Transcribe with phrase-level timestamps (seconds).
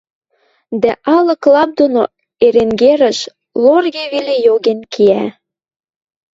[0.81, 2.01] дӓ алык лап доно
[2.45, 3.19] Эренгерӹш
[3.63, 5.25] лорге веле йоген кеӓ.